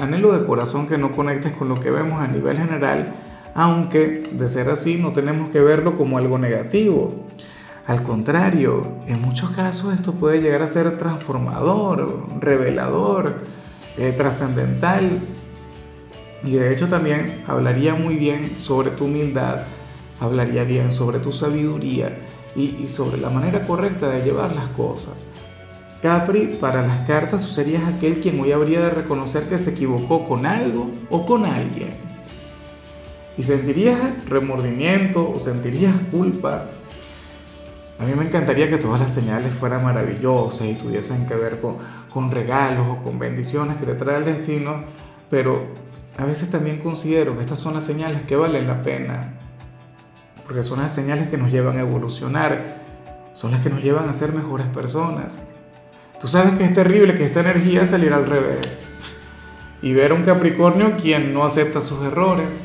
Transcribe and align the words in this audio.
Anhelo 0.00 0.32
de 0.32 0.46
corazón 0.46 0.86
que 0.86 0.96
no 0.96 1.12
conectes 1.12 1.52
con 1.52 1.68
lo 1.68 1.74
que 1.74 1.90
vemos 1.90 2.22
a 2.22 2.26
nivel 2.26 2.56
general, 2.56 3.14
aunque 3.54 4.22
de 4.32 4.48
ser 4.48 4.70
así 4.70 4.96
no 4.96 5.12
tenemos 5.12 5.50
que 5.50 5.60
verlo 5.60 5.94
como 5.94 6.16
algo 6.16 6.38
negativo. 6.38 7.26
Al 7.86 8.02
contrario, 8.02 8.86
en 9.06 9.20
muchos 9.20 9.50
casos 9.50 9.92
esto 9.92 10.14
puede 10.14 10.40
llegar 10.40 10.62
a 10.62 10.68
ser 10.68 10.96
transformador, 10.96 12.24
revelador, 12.40 13.40
eh, 13.98 14.14
trascendental. 14.16 15.20
Y 16.44 16.52
de 16.52 16.72
hecho 16.72 16.88
también 16.88 17.42
hablaría 17.46 17.94
muy 17.94 18.16
bien 18.16 18.58
sobre 18.58 18.90
tu 18.92 19.04
humildad, 19.04 19.64
hablaría 20.18 20.64
bien 20.64 20.92
sobre 20.92 21.18
tu 21.18 21.32
sabiduría 21.32 22.16
y 22.56 22.88
sobre 22.88 23.18
la 23.18 23.28
manera 23.28 23.66
correcta 23.66 24.08
de 24.08 24.22
llevar 24.22 24.56
las 24.56 24.68
cosas. 24.68 25.26
Capri, 26.02 26.56
para 26.58 26.80
las 26.80 27.06
cartas, 27.06 27.42
tú 27.42 27.48
serías 27.48 27.84
aquel 27.84 28.20
quien 28.20 28.40
hoy 28.40 28.52
habría 28.52 28.80
de 28.80 28.90
reconocer 28.90 29.48
que 29.50 29.58
se 29.58 29.72
equivocó 29.72 30.26
con 30.26 30.46
algo 30.46 30.90
o 31.10 31.26
con 31.26 31.44
alguien. 31.44 31.90
Y 33.36 33.42
sentirías 33.42 33.98
remordimiento 34.26 35.30
o 35.30 35.38
sentirías 35.38 35.94
culpa. 36.10 36.68
A 37.98 38.04
mí 38.04 38.14
me 38.16 38.24
encantaría 38.24 38.70
que 38.70 38.78
todas 38.78 38.98
las 38.98 39.12
señales 39.12 39.52
fueran 39.52 39.84
maravillosas 39.84 40.66
y 40.68 40.74
tuviesen 40.74 41.26
que 41.26 41.34
ver 41.34 41.60
con, 41.60 41.76
con 42.10 42.30
regalos 42.30 42.86
o 42.88 43.04
con 43.04 43.18
bendiciones 43.18 43.76
que 43.76 43.84
te 43.84 43.94
trae 43.94 44.16
el 44.16 44.24
destino, 44.24 44.84
pero 45.28 45.66
a 46.16 46.24
veces 46.24 46.50
también 46.50 46.78
considero 46.78 47.36
que 47.36 47.42
estas 47.42 47.58
son 47.58 47.74
las 47.74 47.84
señales 47.84 48.22
que 48.22 48.36
valen 48.36 48.66
la 48.66 48.82
pena, 48.82 49.34
porque 50.46 50.62
son 50.62 50.80
las 50.80 50.94
señales 50.94 51.28
que 51.28 51.36
nos 51.36 51.52
llevan 51.52 51.76
a 51.76 51.80
evolucionar, 51.80 52.78
son 53.34 53.50
las 53.50 53.60
que 53.60 53.68
nos 53.68 53.82
llevan 53.82 54.08
a 54.08 54.14
ser 54.14 54.32
mejores 54.32 54.66
personas. 54.68 55.46
Tú 56.20 56.28
sabes 56.28 56.52
que 56.58 56.64
es 56.64 56.74
terrible 56.74 57.14
que 57.14 57.24
esta 57.24 57.40
energía 57.40 57.86
saliera 57.86 58.16
al 58.16 58.26
revés. 58.26 58.76
Y 59.80 59.94
ver 59.94 60.12
a 60.12 60.14
un 60.14 60.22
Capricornio 60.22 60.98
quien 60.98 61.32
no 61.32 61.44
acepta 61.44 61.80
sus 61.80 62.02
errores, 62.02 62.60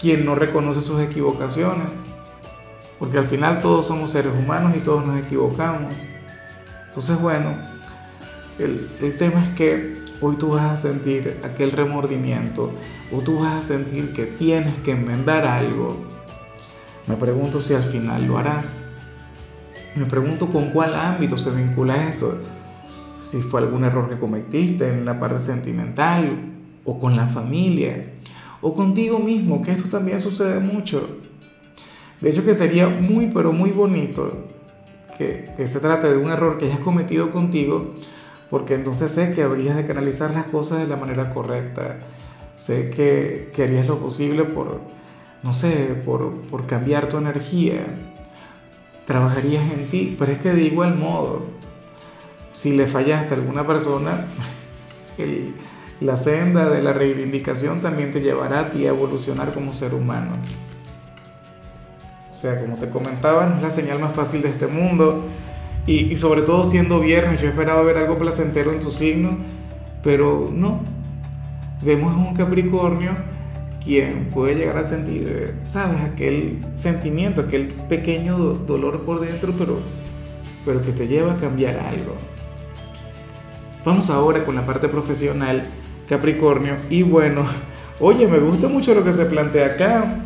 quien 0.00 0.24
no 0.24 0.34
reconoce 0.34 0.80
sus 0.80 1.00
equivocaciones. 1.00 2.04
Porque 2.98 3.18
al 3.18 3.26
final 3.26 3.62
todos 3.62 3.86
somos 3.86 4.10
seres 4.10 4.32
humanos 4.36 4.72
y 4.76 4.80
todos 4.80 5.06
nos 5.06 5.20
equivocamos. 5.20 5.94
Entonces, 6.88 7.20
bueno, 7.20 7.54
el, 8.58 8.90
el 9.00 9.16
tema 9.16 9.44
es 9.44 9.50
que 9.50 10.02
hoy 10.20 10.34
tú 10.34 10.48
vas 10.48 10.72
a 10.72 10.76
sentir 10.76 11.40
aquel 11.44 11.70
remordimiento 11.70 12.72
o 13.12 13.20
tú 13.20 13.38
vas 13.38 13.54
a 13.54 13.62
sentir 13.62 14.12
que 14.12 14.26
tienes 14.26 14.76
que 14.80 14.90
enmendar 14.90 15.46
algo. 15.46 15.96
Me 17.06 17.14
pregunto 17.14 17.62
si 17.62 17.72
al 17.72 17.84
final 17.84 18.26
lo 18.26 18.36
harás. 18.36 18.78
Me 19.94 20.06
pregunto 20.06 20.48
con 20.48 20.70
cuál 20.70 20.96
ámbito 20.96 21.38
se 21.38 21.52
vincula 21.52 22.08
esto 22.08 22.36
si 23.22 23.40
fue 23.42 23.60
algún 23.60 23.84
error 23.84 24.08
que 24.08 24.18
cometiste 24.18 24.88
en 24.88 25.04
la 25.04 25.18
parte 25.20 25.40
sentimental 25.40 26.52
o 26.84 26.98
con 26.98 27.16
la 27.16 27.26
familia 27.26 28.12
o 28.60 28.74
contigo 28.74 29.18
mismo, 29.18 29.62
que 29.62 29.72
esto 29.72 29.88
también 29.88 30.20
sucede 30.20 30.60
mucho. 30.60 31.18
De 32.20 32.30
hecho 32.30 32.44
que 32.44 32.54
sería 32.54 32.88
muy 32.88 33.28
pero 33.28 33.52
muy 33.52 33.70
bonito 33.70 34.46
que, 35.16 35.50
que 35.56 35.66
se 35.66 35.80
trate 35.80 36.10
de 36.10 36.16
un 36.16 36.30
error 36.30 36.58
que 36.58 36.66
hayas 36.66 36.80
cometido 36.80 37.30
contigo, 37.30 37.94
porque 38.50 38.74
entonces 38.74 39.12
sé 39.12 39.32
que 39.32 39.42
habrías 39.42 39.76
de 39.76 39.86
canalizar 39.86 40.34
las 40.34 40.46
cosas 40.46 40.78
de 40.78 40.86
la 40.86 40.96
manera 40.96 41.30
correcta. 41.30 42.00
Sé 42.56 42.90
que, 42.90 43.50
que 43.54 43.62
harías 43.62 43.86
lo 43.86 43.98
posible 44.00 44.44
por, 44.44 44.80
no 45.42 45.54
sé, 45.54 46.02
por, 46.04 46.42
por 46.42 46.66
cambiar 46.66 47.08
tu 47.08 47.16
energía. 47.16 47.86
Trabajarías 49.06 49.72
en 49.72 49.88
ti, 49.88 50.16
pero 50.18 50.32
es 50.32 50.38
que 50.40 50.50
de 50.52 50.62
igual 50.64 50.96
modo, 50.96 51.46
si 52.52 52.76
le 52.76 52.86
fallaste 52.86 53.34
a 53.34 53.36
alguna 53.36 53.66
persona, 53.66 54.26
la 56.00 56.16
senda 56.16 56.68
de 56.68 56.82
la 56.82 56.92
reivindicación 56.92 57.80
también 57.80 58.12
te 58.12 58.20
llevará 58.20 58.60
a 58.60 58.70
ti 58.70 58.86
a 58.86 58.90
evolucionar 58.90 59.52
como 59.52 59.72
ser 59.72 59.94
humano. 59.94 60.30
O 62.32 62.36
sea, 62.36 62.60
como 62.60 62.76
te 62.76 62.88
comentaba, 62.88 63.46
no 63.46 63.56
es 63.56 63.62
la 63.62 63.70
señal 63.70 63.98
más 63.98 64.14
fácil 64.14 64.40
de 64.40 64.48
este 64.48 64.66
mundo. 64.66 65.26
Y, 65.86 66.12
y 66.12 66.16
sobre 66.16 66.42
todo 66.42 66.64
siendo 66.64 67.00
viernes, 67.00 67.40
yo 67.40 67.48
esperaba 67.48 67.82
ver 67.82 67.98
algo 67.98 68.18
placentero 68.18 68.72
en 68.72 68.80
tu 68.80 68.90
signo, 68.90 69.36
pero 70.02 70.50
no. 70.50 70.80
Vemos 71.82 72.14
a 72.14 72.16
un 72.16 72.34
Capricornio 72.34 73.12
quien 73.82 74.30
puede 74.30 74.54
llegar 74.54 74.76
a 74.76 74.84
sentir, 74.84 75.54
¿sabes? 75.66 76.00
Aquel 76.00 76.64
sentimiento, 76.76 77.42
aquel 77.42 77.68
pequeño 77.88 78.36
dolor 78.38 79.00
por 79.02 79.20
dentro, 79.20 79.52
pero, 79.58 79.80
pero 80.64 80.82
que 80.82 80.92
te 80.92 81.08
lleva 81.08 81.32
a 81.32 81.36
cambiar 81.36 81.78
algo. 81.78 82.14
Vamos 83.82 84.10
ahora 84.10 84.44
con 84.44 84.54
la 84.54 84.66
parte 84.66 84.88
profesional, 84.88 85.64
Capricornio. 86.06 86.76
Y 86.90 87.02
bueno, 87.02 87.46
oye, 88.00 88.26
me 88.26 88.38
gusta 88.38 88.68
mucho 88.68 88.94
lo 88.94 89.02
que 89.02 89.12
se 89.12 89.24
plantea 89.24 89.66
acá. 89.66 90.22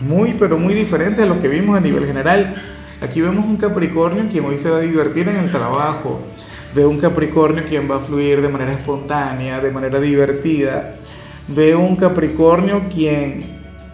Muy, 0.00 0.34
pero 0.38 0.58
muy 0.58 0.74
diferente 0.74 1.22
a 1.22 1.26
lo 1.26 1.40
que 1.40 1.48
vimos 1.48 1.76
a 1.76 1.80
nivel 1.80 2.04
general. 2.04 2.56
Aquí 3.00 3.20
vemos 3.20 3.44
un 3.44 3.56
Capricornio 3.56 4.24
quien 4.30 4.44
hoy 4.44 4.56
se 4.56 4.68
va 4.68 4.78
a 4.78 4.80
divertir 4.80 5.28
en 5.28 5.36
el 5.36 5.50
trabajo. 5.50 6.20
Veo 6.74 6.90
un 6.90 6.98
Capricornio 6.98 7.64
quien 7.64 7.90
va 7.90 7.96
a 7.96 8.00
fluir 8.00 8.42
de 8.42 8.48
manera 8.48 8.72
espontánea, 8.72 9.60
de 9.60 9.70
manera 9.70 9.98
divertida. 9.98 10.96
Veo 11.48 11.80
un 11.80 11.96
Capricornio 11.96 12.82
quien, 12.88 13.44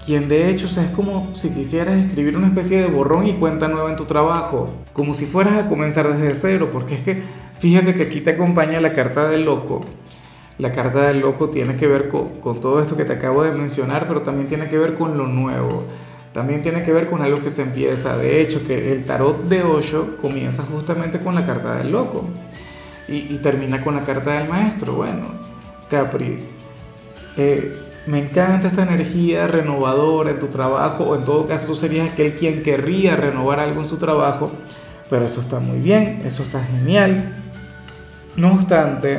quien 0.04 0.28
de 0.28 0.50
hecho 0.50 0.66
es 0.66 0.90
como 0.90 1.34
si 1.36 1.50
quisieras 1.50 1.94
escribir 1.94 2.36
una 2.36 2.48
especie 2.48 2.80
de 2.80 2.88
borrón 2.88 3.26
y 3.26 3.34
cuenta 3.34 3.68
nueva 3.68 3.90
en 3.90 3.96
tu 3.96 4.04
trabajo. 4.06 4.70
Como 4.92 5.14
si 5.14 5.26
fueras 5.26 5.54
a 5.54 5.68
comenzar 5.68 6.08
desde 6.08 6.34
cero, 6.34 6.70
porque 6.72 6.94
es 6.94 7.00
que 7.02 7.22
Fíjate 7.58 7.94
que 7.94 8.04
aquí 8.04 8.20
te 8.20 8.30
acompaña 8.30 8.80
la 8.80 8.92
carta 8.92 9.28
del 9.28 9.44
loco. 9.44 9.80
La 10.58 10.72
carta 10.72 11.06
del 11.06 11.20
loco 11.20 11.50
tiene 11.50 11.76
que 11.76 11.86
ver 11.86 12.08
con, 12.08 12.60
todo 12.60 12.80
esto 12.80 12.96
que 12.96 13.04
te 13.04 13.14
acabo 13.14 13.42
de 13.42 13.52
mencionar, 13.52 14.06
pero 14.08 14.22
también 14.22 14.48
tiene 14.48 14.68
que 14.68 14.78
ver 14.78 14.94
con 14.94 15.16
lo 15.16 15.26
nuevo. 15.26 15.84
También 16.32 16.62
tiene 16.62 16.82
que 16.82 16.92
ver 16.92 17.08
con 17.08 17.22
algo 17.22 17.40
que 17.42 17.50
se 17.50 17.62
empieza. 17.62 18.16
De 18.16 18.40
hecho, 18.40 18.66
que 18.66 18.92
el 18.92 19.04
tarot 19.04 19.44
de 19.44 19.62
Osho 19.62 20.16
comienza 20.20 20.62
justamente 20.64 21.18
con 21.18 21.34
la 21.34 21.46
carta 21.46 21.76
del 21.76 21.92
loco 21.92 22.24
y, 23.08 23.38
termina 23.38 23.82
con 23.82 23.94
la 23.94 24.02
carta 24.02 24.38
del 24.38 24.48
maestro. 24.48 24.94
Bueno, 24.94 25.26
Capri, 25.90 26.38
eh, 27.36 27.72
me 28.06 28.18
encanta 28.18 28.68
esta 28.68 28.82
energía 28.82 29.46
renovadora 29.46 30.30
en 30.30 30.40
tu 30.40 30.46
trabajo, 30.46 31.04
o 31.04 31.16
en 31.16 31.24
todo 31.24 31.46
caso 31.46 31.66
tú 31.66 31.74
serías 31.74 32.12
aquel 32.12 32.34
quien 32.34 32.62
querría 32.62 33.16
renovar 33.16 33.60
algo 33.60 33.80
en 33.80 33.86
su 33.86 33.98
trabajo, 33.98 34.50
pero 35.10 35.24
eso 35.24 35.40
está 35.40 35.60
muy 35.60 35.78
bien, 35.78 36.22
eso 36.24 36.42
está 36.42 36.62
genial. 36.64 37.47
No 38.38 38.52
obstante, 38.52 39.18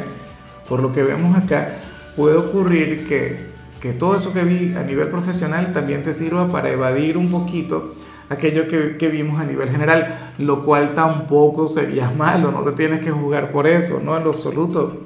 por 0.70 0.82
lo 0.82 0.94
que 0.94 1.04
vemos 1.04 1.36
acá, 1.36 1.74
puede 2.16 2.38
ocurrir 2.38 3.06
que, 3.06 3.92
todo 3.92 4.16
eso 4.16 4.32
que 4.32 4.46
vi 4.46 4.74
a 4.76 4.84
nivel 4.84 5.10
profesional 5.10 5.74
también 5.74 6.04
te 6.04 6.14
sirva 6.14 6.48
para 6.48 6.70
evadir 6.70 7.18
un 7.18 7.30
poquito 7.30 7.96
aquello 8.30 8.66
que, 8.70 9.10
vimos 9.10 9.38
a 9.38 9.44
nivel 9.44 9.68
general, 9.68 10.32
lo 10.38 10.64
cual 10.64 10.96
tampoco 10.96 11.68
sería 11.68 12.10
malo, 12.18 12.50
no 12.50 12.62
te 12.62 12.72
tienes 12.72 13.02
que 13.02 13.12
jugar 13.12 13.52
por 13.52 13.68
eso, 13.68 14.00
no 14.02 14.16
en 14.16 14.24
lo 14.24 14.30
absoluto. 14.30 15.02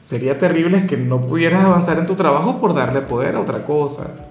Sería 0.00 0.36
terrible 0.38 0.84
que 0.88 0.96
no 0.96 1.20
pudieras 1.20 1.64
avanzar 1.64 2.00
en 2.00 2.06
tu 2.06 2.16
trabajo 2.16 2.60
por 2.60 2.74
darle 2.74 3.02
poder 3.02 3.36
a 3.36 3.40
otra 3.40 3.62
cosa. 3.62 4.26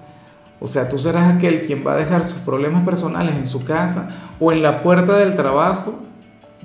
O 0.60 0.66
sea, 0.66 0.90
tú 0.90 0.98
serás 0.98 1.34
aquel 1.34 1.62
quien 1.62 1.86
va 1.86 1.94
a 1.94 1.96
dejar 1.96 2.24
sus 2.24 2.40
problemas 2.40 2.84
personales 2.84 3.34
en 3.34 3.46
su 3.46 3.64
casa 3.64 4.34
o 4.38 4.52
en 4.52 4.62
la 4.62 4.82
puerta 4.82 5.16
del 5.16 5.34
trabajo 5.34 5.94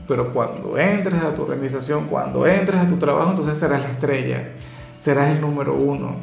pero 0.07 0.31
cuando 0.33 0.77
entres 0.77 1.21
a 1.23 1.33
tu 1.33 1.43
organización, 1.43 2.07
cuando 2.07 2.45
entres 2.45 2.81
a 2.81 2.87
tu 2.87 2.97
trabajo, 2.97 3.31
entonces 3.31 3.57
serás 3.57 3.81
la 3.81 3.91
estrella, 3.91 4.49
serás 4.95 5.29
el 5.29 5.41
número 5.41 5.75
uno. 5.75 6.15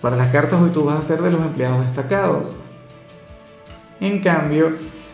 Para 0.00 0.16
las 0.16 0.30
cartas 0.30 0.60
hoy 0.60 0.70
tú 0.70 0.84
vas 0.84 0.98
a 0.98 1.02
ser 1.02 1.22
de 1.22 1.30
los 1.30 1.40
empleados 1.40 1.86
destacados. 1.86 2.54
En 4.00 4.20
cambio, 4.20 4.72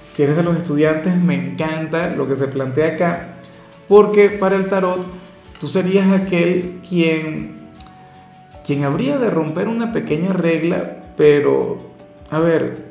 si 0.09 0.25
eres 0.25 0.37
de 0.37 0.43
los 0.43 0.57
estudiantes, 0.57 1.17
me 1.17 1.35
encanta 1.35 2.09
lo 2.11 2.27
que 2.27 2.35
se 2.35 2.49
plantea 2.49 2.95
acá, 2.95 3.29
porque 3.89 4.31
para 4.31 4.57
el 4.57 4.67
tarot 4.69 5.07
tú 5.61 5.69
serías 5.69 6.11
aquel 6.11 6.81
quien, 6.89 7.69
quien 8.67 8.83
habría 8.83 9.19
de 9.19 9.31
romper 9.31 9.69
una 9.69 9.93
pequeña 9.93 10.33
regla, 10.33 10.97
pero, 11.17 11.79
a 12.31 12.41
ver, 12.41 12.90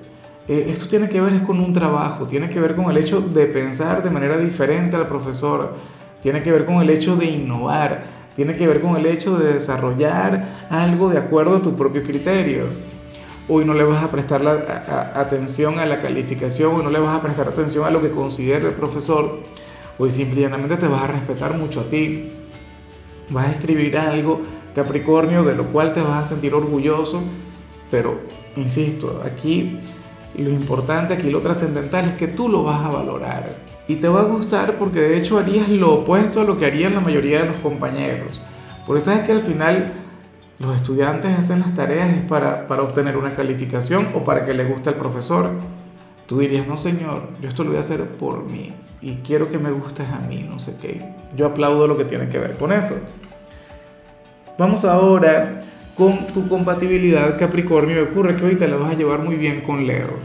eh, 0.49 0.71
esto 0.71 0.87
tiene 0.87 1.07
que 1.07 1.21
ver 1.21 1.43
con 1.43 1.59
un 1.59 1.73
trabajo, 1.73 2.25
tiene 2.25 2.49
que 2.49 2.59
ver 2.59 2.75
con 2.75 2.89
el 2.89 2.97
hecho 2.97 3.21
de 3.21 3.45
pensar 3.45 4.01
de 4.01 4.09
manera 4.09 4.35
diferente 4.35 4.95
al 4.95 5.05
profesor, 5.05 5.75
tiene 6.23 6.41
que 6.41 6.51
ver 6.51 6.65
con 6.65 6.81
el 6.81 6.89
hecho 6.89 7.15
de 7.15 7.25
innovar, 7.25 8.01
tiene 8.35 8.55
que 8.55 8.65
ver 8.65 8.81
con 8.81 8.97
el 8.97 9.05
hecho 9.05 9.37
de 9.37 9.53
desarrollar 9.53 10.65
algo 10.71 11.07
de 11.09 11.19
acuerdo 11.19 11.57
a 11.57 11.61
tu 11.61 11.75
propio 11.75 12.01
criterio. 12.01 12.63
Hoy 13.47 13.63
no 13.63 13.75
le 13.75 13.83
vas 13.83 14.03
a 14.03 14.09
prestar 14.09 14.41
la, 14.41 15.13
atención 15.13 15.77
a 15.77 15.85
la 15.85 15.99
calificación, 15.99 16.77
hoy 16.77 16.83
no 16.83 16.89
le 16.89 16.99
vas 16.99 17.19
a 17.19 17.21
prestar 17.21 17.47
atención 17.47 17.85
a 17.85 17.91
lo 17.91 18.01
que 18.01 18.09
considera 18.09 18.67
el 18.67 18.73
profesor, 18.73 19.41
hoy 19.99 20.09
simplemente 20.09 20.77
te 20.77 20.87
vas 20.87 21.03
a 21.03 21.07
respetar 21.07 21.55
mucho 21.59 21.81
a 21.81 21.83
ti. 21.83 22.31
Vas 23.29 23.49
a 23.49 23.51
escribir 23.51 23.95
algo, 23.99 24.41
Capricornio, 24.73 25.43
de 25.43 25.53
lo 25.53 25.65
cual 25.65 25.93
te 25.93 26.01
vas 26.01 26.25
a 26.25 26.29
sentir 26.29 26.55
orgulloso, 26.55 27.21
pero, 27.91 28.19
insisto, 28.55 29.21
aquí 29.23 29.79
lo 30.37 30.49
importante, 30.51 31.13
aquí 31.13 31.29
lo 31.29 31.41
trascendental 31.41 32.05
es 32.05 32.13
que 32.13 32.27
tú 32.27 32.47
lo 32.47 32.63
vas 32.63 32.85
a 32.85 32.89
valorar. 32.89 33.49
Y 33.87 33.95
te 33.95 34.07
va 34.07 34.21
a 34.21 34.25
gustar 34.25 34.77
porque 34.77 35.01
de 35.01 35.17
hecho 35.17 35.39
harías 35.39 35.67
lo 35.69 35.95
opuesto 35.95 36.41
a 36.41 36.43
lo 36.43 36.57
que 36.57 36.65
harían 36.65 36.93
la 36.93 37.01
mayoría 37.01 37.41
de 37.41 37.47
los 37.47 37.57
compañeros. 37.57 38.41
Porque 38.85 39.01
sabes 39.01 39.25
que 39.25 39.31
al 39.31 39.41
final 39.41 39.91
los 40.59 40.75
estudiantes 40.75 41.37
hacen 41.37 41.61
las 41.61 41.73
tareas 41.73 42.07
para, 42.27 42.67
para 42.67 42.83
obtener 42.83 43.17
una 43.17 43.33
calificación 43.33 44.09
o 44.13 44.23
para 44.23 44.45
que 44.45 44.53
le 44.53 44.65
guste 44.65 44.89
al 44.89 44.95
profesor. 44.95 45.49
Tú 46.27 46.39
dirías, 46.39 46.67
no 46.67 46.77
señor, 46.77 47.29
yo 47.41 47.49
esto 47.49 47.63
lo 47.63 47.69
voy 47.71 47.77
a 47.77 47.81
hacer 47.81 48.05
por 48.17 48.43
mí 48.43 48.73
y 49.01 49.15
quiero 49.17 49.49
que 49.49 49.57
me 49.57 49.71
gustes 49.71 50.07
a 50.07 50.19
mí, 50.19 50.45
no 50.47 50.59
sé 50.59 50.77
qué. 50.79 51.01
Yo 51.35 51.47
aplaudo 51.47 51.87
lo 51.87 51.97
que 51.97 52.05
tiene 52.05 52.29
que 52.29 52.37
ver 52.37 52.57
con 52.57 52.71
eso. 52.71 52.95
Vamos 54.57 54.83
ahora 54.85 55.59
con 55.99 56.27
tu 56.27 56.47
compatibilidad 56.47 57.37
Capricornio. 57.37 58.01
Ocurre 58.03 58.37
que 58.37 58.55
te 58.55 58.69
la 58.69 58.77
vas 58.77 58.93
a 58.93 58.95
llevar 58.95 59.19
muy 59.19 59.35
bien 59.35 59.59
con 59.59 59.85
Leo. 59.85 60.17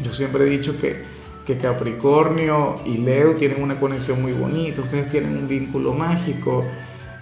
Yo 0.00 0.12
siempre 0.12 0.46
he 0.46 0.48
dicho 0.48 0.78
que, 0.80 1.02
que 1.44 1.58
Capricornio 1.58 2.76
y 2.86 2.98
Leo 2.98 3.34
tienen 3.34 3.60
una 3.60 3.74
conexión 3.80 4.22
muy 4.22 4.32
bonita, 4.32 4.80
ustedes 4.80 5.10
tienen 5.10 5.36
un 5.36 5.48
vínculo 5.48 5.92
mágico. 5.92 6.64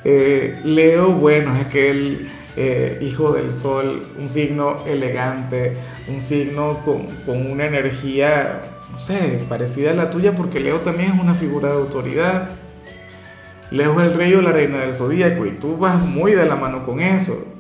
Eh, 0.05 0.61
Leo, 0.63 1.13
bueno, 1.13 1.57
es 1.57 1.67
aquel 1.67 2.29
eh, 2.55 2.99
hijo 3.01 3.33
del 3.33 3.55
sol, 3.55 4.07
un 4.21 4.29
signo 4.29 4.85
elegante, 4.87 5.73
un 6.07 6.21
signo 6.21 6.81
con, 6.85 7.07
con 7.25 7.51
una 7.51 7.65
energía, 7.65 8.61
no 8.93 8.99
sé, 8.99 9.41
parecida 9.49 9.93
a 9.93 9.95
la 9.95 10.11
tuya, 10.11 10.35
porque 10.37 10.61
Leo 10.61 10.81
también 10.81 11.13
es 11.13 11.21
una 11.21 11.35
figura 11.35 11.71
de 11.71 11.75
autoridad 11.77 12.51
Leo 13.71 14.01
es 14.01 14.13
el 14.13 14.19
rey 14.19 14.35
o 14.35 14.41
la 14.41 14.53
reina 14.53 14.79
del 14.79 14.95
zodíaco 14.95 15.45
y 15.45 15.51
tú 15.51 15.77
vas 15.77 16.01
muy 16.01 16.33
de 16.33 16.47
la 16.47 16.57
mano 16.57 16.85
con 16.85 17.01
eso. 17.01 17.55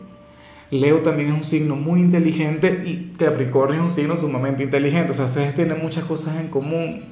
Leo 0.70 1.00
también 1.00 1.30
es 1.30 1.34
un 1.34 1.44
signo 1.44 1.76
muy 1.76 2.00
inteligente 2.00 2.82
y 2.84 3.14
Capricornio 3.18 3.76
es 3.78 3.84
un 3.84 3.90
signo 3.90 4.16
sumamente 4.16 4.62
inteligente. 4.62 5.12
O 5.12 5.14
sea, 5.14 5.26
ustedes 5.26 5.54
tienen 5.54 5.80
muchas 5.80 6.04
cosas 6.04 6.36
en 6.40 6.48
común. 6.48 7.04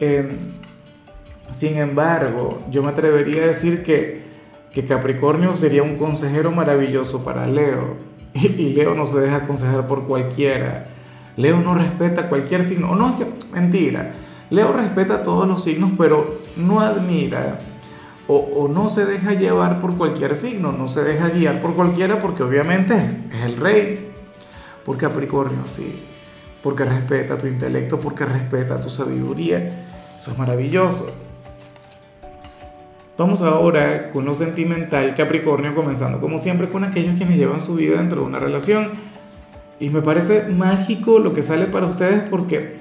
Em, 0.00 0.30
sin 1.50 1.76
embargo, 1.76 2.62
yo 2.70 2.82
me 2.82 2.88
atrevería 2.88 3.44
a 3.44 3.46
decir 3.46 3.82
que, 3.84 4.22
que, 4.72 4.84
Capricornio 4.84 5.54
sería 5.54 5.82
un 5.82 5.96
consejero 5.96 6.50
maravilloso 6.50 7.24
para 7.24 7.46
Leo. 7.46 7.96
Y, 8.34 8.72
Leo 8.72 8.94
no 8.94 9.06
se 9.06 9.20
deja 9.20 9.36
aconsejar 9.36 9.86
por 9.86 10.06
cualquiera. 10.06 10.86
Leo 11.36 11.60
no 11.60 11.74
respeta 11.74 12.28
cualquier 12.28 12.64
signo. 12.64 12.94
no, 12.96 13.10
es 13.10 13.14
que, 13.16 13.26
mentira. 13.54 14.12
Leo 14.50 14.72
respeta 14.72 15.22
todos 15.22 15.46
los 15.46 15.64
signos, 15.64 15.92
pero 15.96 16.26
no 16.56 16.80
admira 16.80 17.58
o, 18.34 18.68
no 18.68 18.88
se 18.88 19.04
deja 19.06 19.32
llevar 19.32 19.80
por 19.80 19.96
cualquier 19.96 20.36
signo, 20.36 20.72
no 20.72 20.88
se 20.88 21.02
deja 21.02 21.28
guiar 21.28 21.60
por 21.60 21.74
cualquiera 21.74 22.20
porque 22.20 22.42
obviamente 22.42 22.94
es 23.32 23.42
el 23.42 23.56
rey. 23.56 24.08
Por 24.84 24.98
Capricornio 24.98 25.62
sí, 25.66 26.02
porque 26.62 26.84
respeta 26.84 27.38
tu 27.38 27.46
intelecto, 27.46 27.98
porque 27.98 28.24
respeta 28.24 28.80
tu 28.80 28.90
sabiduría. 28.90 29.86
Eso 30.14 30.32
es 30.32 30.38
maravilloso. 30.38 31.10
Vamos 33.16 33.42
ahora 33.42 34.10
con 34.10 34.24
lo 34.24 34.34
sentimental 34.34 35.14
Capricornio, 35.14 35.74
comenzando 35.74 36.20
como 36.20 36.38
siempre 36.38 36.68
con 36.68 36.82
aquellos 36.82 37.16
quienes 37.16 37.36
llevan 37.36 37.60
su 37.60 37.76
vida 37.76 37.98
dentro 37.98 38.22
de 38.22 38.26
una 38.26 38.38
relación. 38.38 38.90
Y 39.78 39.90
me 39.90 40.02
parece 40.02 40.48
mágico 40.48 41.18
lo 41.18 41.34
que 41.34 41.42
sale 41.42 41.66
para 41.66 41.86
ustedes 41.86 42.22
porque 42.28 42.76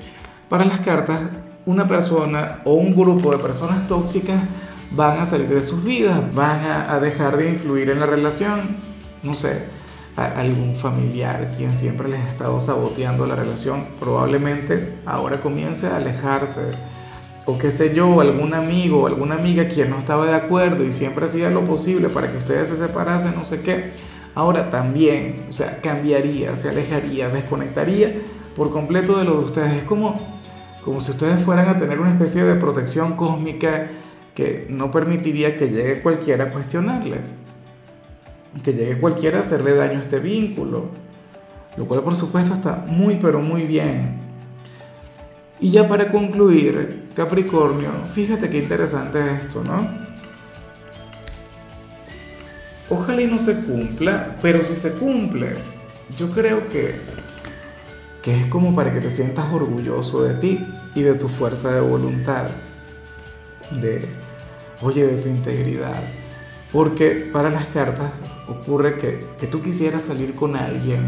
para 0.49 0.65
las 0.65 0.79
cartas 0.79 1.21
una 1.65 1.87
persona 1.87 2.61
o 2.65 2.73
un 2.73 2.95
grupo 2.95 3.31
de 3.31 3.37
personas 3.37 3.87
tóxicas 3.87 4.41
van 4.95 5.19
a 5.19 5.25
salir 5.25 5.49
de 5.49 5.63
sus 5.63 5.83
vidas, 5.83 6.33
van 6.33 6.65
a, 6.65 6.99
dejar 6.99 7.37
de 7.37 7.49
influir 7.49 7.89
en 7.89 7.99
la 7.99 8.05
relación, 8.05 8.77
no 9.23 9.33
sé, 9.33 9.63
algún 10.15 10.75
familiar 10.75 11.53
quien 11.55 11.73
siempre 11.73 12.09
les 12.09 12.19
ha 12.19 12.29
estado 12.29 12.59
saboteando 12.59 13.25
la 13.25 13.35
relación, 13.35 13.85
probablemente 13.99 14.95
ahora 15.05 15.37
comience 15.37 15.87
a 15.87 15.95
alejarse, 15.95 16.71
o 17.45 17.57
qué 17.57 17.71
sé 17.71 17.95
yo, 17.95 18.19
algún 18.19 18.53
amigo 18.53 19.03
o 19.03 19.07
alguna 19.07 19.35
amiga 19.35 19.67
quien 19.67 19.89
no 19.89 19.97
estaba 19.97 20.25
de 20.25 20.35
acuerdo 20.35 20.83
y 20.83 20.91
siempre 20.91 21.25
hacía 21.25 21.49
lo 21.49 21.65
posible 21.65 22.09
para 22.09 22.29
que 22.29 22.37
ustedes 22.37 22.69
se 22.69 22.75
separasen, 22.75 23.35
no 23.35 23.45
sé 23.45 23.61
qué, 23.61 23.93
ahora 24.35 24.69
también, 24.69 25.45
o 25.49 25.53
sea, 25.53 25.79
cambiaría, 25.81 26.55
se 26.55 26.69
alejaría, 26.69 27.29
desconectaría 27.29 28.21
por 28.55 28.71
completo 28.71 29.17
de 29.17 29.23
lo 29.23 29.39
de 29.39 29.45
ustedes. 29.45 29.73
Es 29.73 29.83
como, 29.83 30.19
como 30.83 30.99
si 30.99 31.11
ustedes 31.11 31.41
fueran 31.43 31.69
a 31.69 31.77
tener 31.77 31.99
una 31.99 32.11
especie 32.11 32.43
de 32.43 32.55
protección 32.55 33.15
cósmica 33.15 33.87
que 34.35 34.65
no 34.69 34.91
permitiría 34.91 35.57
que 35.57 35.69
llegue 35.69 36.01
cualquiera 36.01 36.45
a 36.45 36.51
cuestionarles, 36.51 37.35
que 38.63 38.73
llegue 38.73 38.99
cualquiera 38.99 39.37
a 39.37 39.41
hacerle 39.41 39.75
daño 39.75 39.99
a 39.99 40.01
este 40.01 40.19
vínculo, 40.19 40.89
lo 41.77 41.85
cual 41.85 42.03
por 42.03 42.15
supuesto 42.15 42.53
está 42.53 42.85
muy 42.87 43.15
pero 43.15 43.39
muy 43.39 43.63
bien. 43.63 44.19
Y 45.59 45.69
ya 45.69 45.87
para 45.87 46.11
concluir, 46.11 47.09
Capricornio, 47.15 47.91
fíjate 48.13 48.49
qué 48.49 48.57
interesante 48.57 49.19
esto, 49.35 49.63
¿no? 49.63 49.87
Ojalá 52.89 53.21
y 53.21 53.27
no 53.27 53.39
se 53.39 53.61
cumpla, 53.61 54.35
pero 54.41 54.63
si 54.63 54.75
se 54.75 54.93
cumple, 54.93 55.49
yo 56.17 56.29
creo 56.31 56.67
que, 56.69 56.95
que 58.21 58.41
es 58.41 58.47
como 58.47 58.75
para 58.75 58.93
que 58.93 58.99
te 58.99 59.09
sientas 59.09 59.53
orgulloso 59.53 60.23
de 60.23 60.33
ti 60.33 60.67
y 60.95 61.01
de 61.01 61.13
tu 61.13 61.29
fuerza 61.29 61.73
de 61.73 61.81
voluntad 61.81 62.49
de, 63.79 64.05
oye, 64.81 65.05
de 65.05 65.21
tu 65.21 65.29
integridad. 65.29 66.01
Porque 66.71 67.29
para 67.31 67.49
las 67.49 67.65
cartas 67.67 68.11
ocurre 68.47 68.97
que, 68.97 69.25
que 69.39 69.47
tú 69.47 69.61
quisieras 69.61 70.05
salir 70.05 70.35
con 70.35 70.55
alguien 70.55 71.01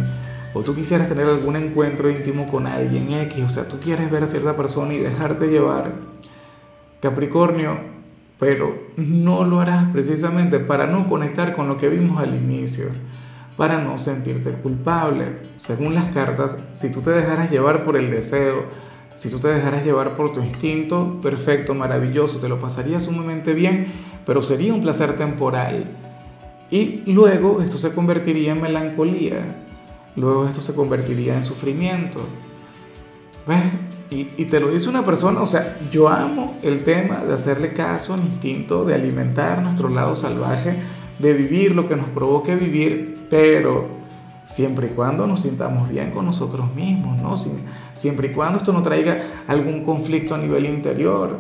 o 0.54 0.62
tú 0.62 0.76
quisieras 0.76 1.10
tener 1.10 1.26
algún 1.26 1.56
encuentro 1.56 2.10
íntimo 2.10 2.48
con 2.48 2.68
alguien 2.68 3.12
X, 3.12 3.44
o 3.44 3.50
sea, 3.50 3.68
tú 3.68 3.80
quieres 3.80 4.12
ver 4.12 4.24
a 4.24 4.28
cierta 4.28 4.56
persona 4.56 4.94
y 4.94 5.00
dejarte 5.00 5.48
llevar, 5.48 5.94
Capricornio, 7.02 7.78
pero 8.40 8.78
no 8.98 9.44
lo 9.44 9.60
harás 9.60 9.92
precisamente 9.92 10.60
para 10.60 10.86
no 10.86 11.10
conectar 11.10 11.56
con 11.56 11.68
lo 11.68 11.78
que 11.78 11.90
vimos 11.90 12.22
al 12.22 12.36
inicio, 12.36 12.86
para 13.58 13.80
no 13.82 13.98
sentirte 13.98 14.52
culpable. 14.52 15.40
Según 15.56 15.96
las 15.96 16.10
cartas, 16.10 16.70
si 16.74 16.92
tú 16.92 17.02
te 17.02 17.12
dejaras 17.12 17.50
llevar 17.50 17.84
por 17.84 17.98
el 17.98 18.12
deseo, 18.12 18.66
si 19.16 19.30
tú 19.30 19.40
te 19.40 19.48
dejaras 19.48 19.86
llevar 19.86 20.16
por 20.16 20.34
tu 20.34 20.42
instinto, 20.42 21.20
perfecto, 21.22 21.74
maravilloso, 21.74 22.40
te 22.40 22.50
lo 22.50 22.60
pasarías 22.60 23.06
sumamente 23.06 23.54
bien, 23.54 23.88
pero 24.26 24.42
sería 24.42 24.74
un 24.74 24.82
placer 24.82 25.16
temporal. 25.18 25.86
Y 26.72 27.04
luego 27.06 27.62
esto 27.62 27.78
se 27.78 27.94
convertiría 27.94 28.54
en 28.54 28.62
melancolía, 28.62 29.56
luego 30.16 30.48
esto 30.48 30.62
se 30.62 30.74
convertiría 30.74 31.36
en 31.36 31.44
sufrimiento. 31.44 32.20
¿Ves? 33.46 33.64
Y, 34.10 34.46
te 34.46 34.60
lo 34.60 34.70
dice 34.70 34.90
una 34.90 35.04
persona, 35.04 35.42
o 35.42 35.48
sea, 35.48 35.78
yo 35.92 36.08
amo 36.08 36.58
el 36.62 36.84
tema 36.84 37.24
de 37.24 37.34
hacerle 37.34 37.74
caso 37.74 38.14
al 38.14 38.20
instinto, 38.20 38.86
de 38.86 38.94
alimentar 38.94 39.64
nuestro 39.64 39.90
lado 39.90 40.16
salvaje, 40.16 40.76
de 41.18 41.34
vivir 41.34 41.74
lo 41.74 41.88
que 41.88 41.96
nos 41.96 42.10
provoque 42.10 42.56
vivir, 42.56 43.26
pero 43.30 44.03
siempre 44.46 44.88
y 44.88 44.90
cuando 44.92 45.26
nos 45.28 45.42
sintamos 45.42 45.90
bien 45.90 46.12
con 46.12 46.26
nosotros 46.26 46.74
mismos, 46.74 47.22
¿no? 47.22 47.36
siempre 47.94 48.28
y 48.28 48.32
cuando 48.32 48.60
esto 48.60 48.74
no 48.74 48.82
traiga 48.82 49.44
algún 49.48 49.84
conflicto 49.84 50.36
a 50.36 50.38
nivel 50.38 50.66
interior, 50.66 51.40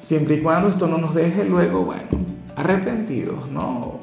siempre 0.00 0.36
y 0.36 0.40
cuando 0.40 0.68
esto 0.68 0.86
no 0.86 0.98
nos 0.98 1.14
deje 1.14 1.44
luego, 1.44 1.84
bueno, 1.84 2.08
arrepentidos, 2.56 3.48
¿no? 3.50 4.00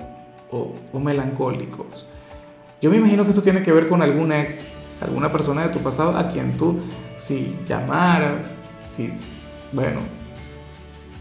O, 0.52 0.74
melancólicos. 1.00 2.06
Yo 2.82 2.90
me 2.90 2.98
imagino 2.98 3.24
que 3.24 3.30
esto 3.30 3.42
tiene 3.42 3.64
que 3.64 3.72
ver 3.72 3.88
con 3.88 4.02
algún 4.02 4.32
ex, 4.32 4.62
alguna 5.00 5.32
persona 5.32 5.68
de 5.68 5.70
tu 5.70 5.80
pasado 5.80 6.18
a 6.18 6.28
quien 6.28 6.58
tú, 6.58 6.82
si 7.18 7.58
llamaras, 7.68 8.54
si, 8.84 9.14
bueno, 9.72 10.00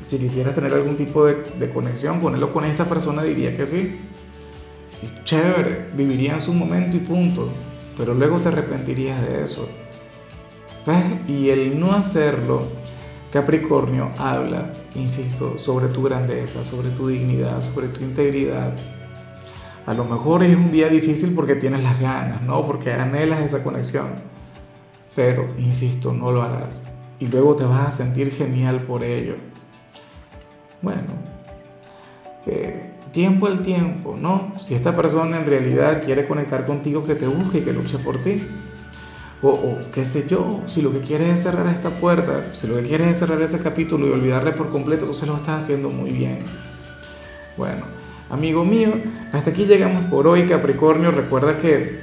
si 0.02 0.18
quisieras 0.18 0.54
tener 0.54 0.72
algún 0.72 0.96
tipo 0.96 1.26
de, 1.26 1.70
conexión 1.72 2.20
con 2.20 2.40
con 2.48 2.64
esta 2.64 2.86
persona, 2.86 3.22
diría 3.22 3.56
que 3.56 3.66
sí 3.66 4.00
y 5.02 5.24
chévere, 5.24 5.88
vivirías 5.94 6.48
un 6.48 6.58
momento 6.58 6.96
y 6.96 7.00
punto, 7.00 7.48
pero 7.96 8.14
luego 8.14 8.38
te 8.38 8.48
arrepentirías 8.48 9.20
de 9.26 9.44
eso. 9.44 9.68
Y 11.28 11.50
el 11.50 11.78
no 11.78 11.92
hacerlo, 11.92 12.64
Capricornio 13.32 14.10
habla, 14.18 14.72
insisto, 14.94 15.56
sobre 15.58 15.88
tu 15.88 16.02
grandeza, 16.02 16.64
sobre 16.64 16.90
tu 16.90 17.08
dignidad, 17.08 17.60
sobre 17.60 17.88
tu 17.88 18.02
integridad. 18.02 18.74
A 19.86 19.94
lo 19.94 20.04
mejor 20.04 20.42
es 20.42 20.56
un 20.56 20.72
día 20.72 20.88
difícil 20.88 21.34
porque 21.34 21.54
tienes 21.54 21.82
las 21.82 22.00
ganas, 22.00 22.42
¿no? 22.42 22.66
Porque 22.66 22.92
anhelas 22.92 23.40
esa 23.40 23.62
conexión. 23.62 24.08
Pero, 25.14 25.48
insisto, 25.58 26.12
no 26.12 26.32
lo 26.32 26.42
harás. 26.42 26.82
Y 27.18 27.26
luego 27.26 27.54
te 27.54 27.64
vas 27.64 27.88
a 27.88 27.92
sentir 27.92 28.32
genial 28.32 28.82
por 28.82 29.04
ello. 29.04 29.34
Bueno, 30.82 31.08
eh, 32.46 32.89
tiempo 33.12 33.46
al 33.46 33.62
tiempo, 33.62 34.16
¿no? 34.18 34.52
Si 34.60 34.74
esta 34.74 34.94
persona 34.94 35.38
en 35.38 35.46
realidad 35.46 36.02
quiere 36.04 36.26
conectar 36.26 36.66
contigo, 36.66 37.04
que 37.04 37.14
te 37.14 37.26
busque 37.26 37.58
y 37.58 37.60
que 37.62 37.72
luche 37.72 37.98
por 37.98 38.22
ti. 38.22 38.42
O, 39.42 39.78
qué 39.92 40.04
sé 40.04 40.28
yo, 40.28 40.60
si 40.66 40.82
lo 40.82 40.92
que 40.92 41.00
quieres 41.00 41.28
es 41.30 41.42
cerrar 41.42 41.66
esta 41.68 41.88
puerta, 41.88 42.50
si 42.52 42.66
lo 42.66 42.76
que 42.76 42.82
quieres 42.82 43.08
es 43.08 43.18
cerrar 43.18 43.40
ese 43.40 43.62
capítulo 43.62 44.06
y 44.06 44.10
olvidarle 44.10 44.52
por 44.52 44.68
completo, 44.68 45.06
tú 45.06 45.14
se 45.14 45.24
lo 45.24 45.36
estás 45.36 45.64
haciendo 45.64 45.88
muy 45.88 46.10
bien. 46.10 46.40
Bueno, 47.56 47.84
amigo 48.28 48.64
mío, 48.64 48.92
hasta 49.32 49.50
aquí 49.50 49.64
llegamos 49.64 50.04
por 50.04 50.26
hoy, 50.26 50.46
Capricornio. 50.46 51.10
Recuerda 51.10 51.58
que, 51.58 52.00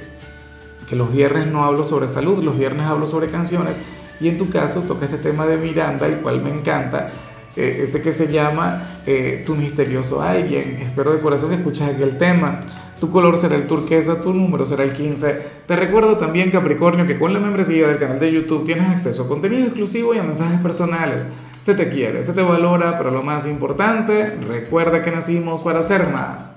que 0.88 0.96
los 0.96 1.12
viernes 1.12 1.46
no 1.46 1.62
hablo 1.64 1.84
sobre 1.84 2.08
salud, 2.08 2.42
los 2.42 2.58
viernes 2.58 2.86
hablo 2.86 3.06
sobre 3.06 3.28
canciones. 3.28 3.80
Y 4.20 4.26
en 4.26 4.36
tu 4.36 4.50
caso 4.50 4.82
toca 4.82 5.04
este 5.04 5.18
tema 5.18 5.46
de 5.46 5.58
Miranda, 5.58 6.06
el 6.06 6.16
cual 6.16 6.42
me 6.42 6.50
encanta 6.50 7.12
eh, 7.58 7.82
ese 7.82 8.00
que 8.00 8.12
se 8.12 8.30
llama 8.30 9.00
eh, 9.04 9.42
Tu 9.44 9.56
misterioso 9.56 10.22
alguien. 10.22 10.78
Espero 10.80 11.12
de 11.12 11.20
corazón 11.20 11.50
que 11.50 11.56
escuches 11.56 11.88
aquel 11.88 12.16
tema. 12.16 12.60
Tu 13.00 13.10
color 13.10 13.36
será 13.36 13.56
el 13.56 13.66
turquesa, 13.66 14.20
tu 14.20 14.32
número 14.32 14.64
será 14.64 14.84
el 14.84 14.92
15. 14.92 15.42
Te 15.66 15.76
recuerdo 15.76 16.16
también, 16.18 16.50
Capricornio, 16.50 17.06
que 17.06 17.18
con 17.18 17.32
la 17.32 17.40
membresía 17.40 17.88
del 17.88 17.98
canal 17.98 18.20
de 18.20 18.32
YouTube 18.32 18.64
tienes 18.64 18.88
acceso 18.88 19.24
a 19.24 19.28
contenido 19.28 19.64
exclusivo 19.64 20.14
y 20.14 20.18
a 20.18 20.22
mensajes 20.22 20.60
personales. 20.60 21.26
Se 21.58 21.74
te 21.74 21.88
quiere, 21.88 22.22
se 22.22 22.32
te 22.32 22.42
valora, 22.42 22.96
pero 22.96 23.10
lo 23.10 23.22
más 23.24 23.46
importante, 23.46 24.36
recuerda 24.36 25.02
que 25.02 25.10
nacimos 25.10 25.62
para 25.62 25.82
ser 25.82 26.08
más. 26.10 26.46